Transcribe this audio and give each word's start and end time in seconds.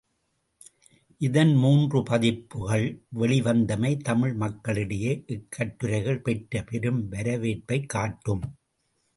இதன் 1.17 1.53
மூன்று 1.53 2.03
பதிப்புகள் 2.03 3.05
வெளிவந்தமை 3.09 3.97
தமிழ் 3.97 4.33
மக்களிடையே 4.33 5.23
இக்கட்டுரைகள் 5.27 6.21
பெற்ற 6.21 6.63
பெரும் 6.63 7.09
வரவேற்பைக் 7.11 7.89
காட்டும். 7.89 8.57